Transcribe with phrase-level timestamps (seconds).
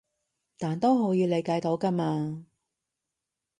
[0.57, 2.43] 但都可以理解到㗎嘛